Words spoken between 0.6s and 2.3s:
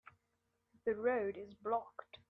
The road is blocked.